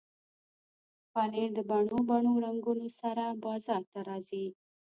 پنېر 1.13 1.49
د 1.57 1.59
بڼو 1.69 1.97
بڼو 2.09 2.33
رنګونو 2.45 2.87
سره 2.99 3.23
بازار 3.43 3.81
ته 3.91 3.99
راځي. 4.07 4.45